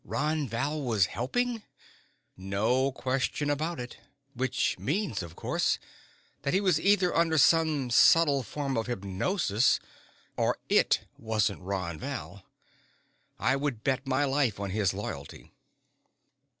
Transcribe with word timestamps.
"Ron 0.03 0.47
Val 0.47 0.81
was 0.81 1.05
helping?" 1.13 1.61
"No 2.35 2.91
question 2.91 3.51
about 3.51 3.79
it. 3.79 3.99
Which 4.33 4.79
means, 4.79 5.21
of 5.21 5.35
course, 5.35 5.77
that 6.41 6.55
he 6.55 6.59
was 6.59 6.79
either 6.81 7.13
under 7.15 7.37
some 7.37 7.91
subtle 7.91 8.41
form 8.41 8.77
of 8.77 8.87
hypnosis, 8.87 9.79
or 10.37 10.57
it 10.69 11.01
wasn't 11.19 11.61
Ron 11.61 11.99
Val. 11.99 12.41
I 13.37 13.55
would 13.55 13.83
bet 13.83 14.07
my 14.07 14.25
life 14.25 14.59
on 14.59 14.71
his 14.71 14.91
loyalty." 14.91 15.51